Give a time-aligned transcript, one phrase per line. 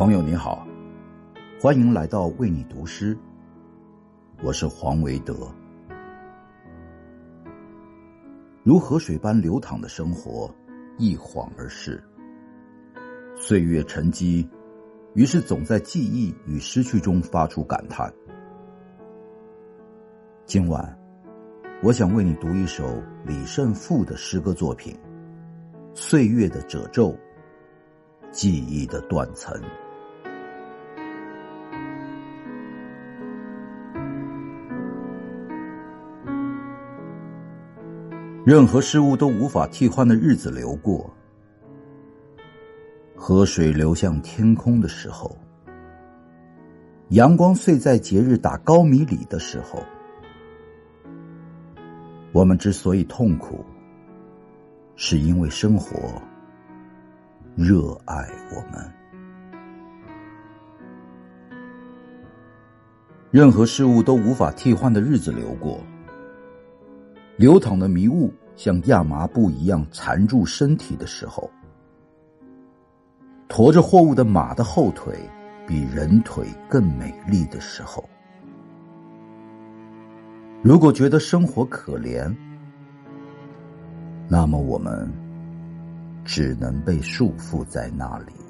[0.00, 0.66] 朋友你好，
[1.60, 3.14] 欢迎来到为你读诗。
[4.42, 5.34] 我是黄维德。
[8.62, 10.50] 如河水般流淌的生活，
[10.96, 12.02] 一晃而逝。
[13.36, 14.48] 岁月沉积，
[15.12, 18.10] 于是总在记忆与失去中发出感叹。
[20.46, 20.98] 今晚，
[21.82, 24.94] 我想为你读一首李胜富的诗歌作品
[25.94, 27.08] 《岁月的褶皱》。
[28.32, 29.60] 记忆的断层，
[38.42, 41.12] 任何事物都无法替换的日子流过，
[43.14, 45.36] 河水流向天空的时候，
[47.10, 49.84] 阳光碎在节日打高米里的时候，
[52.32, 53.62] 我们之所以痛苦，
[54.96, 56.10] 是因为生活。
[57.56, 58.90] 热爱我们，
[63.30, 65.78] 任何事物都无法替换的日子流过，
[67.40, 71.50] 流淌的迷雾像亚麻布一样缠住身体的时候，
[73.48, 75.18] 驮着货物的马的后腿
[75.66, 78.06] 比人腿更美丽的时候，
[80.62, 82.30] 如果觉得生活可怜，
[84.28, 85.10] 那么我们。
[86.22, 88.49] 只能被束缚在那里。